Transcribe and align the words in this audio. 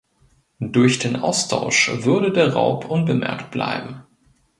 Durch 0.59 0.97
den 0.97 1.15
Austausch 1.15 1.91
würde 2.05 2.31
der 2.31 2.53
Raub 2.53 2.89
unbemerkt 2.89 3.51
bleiben. 3.51 4.01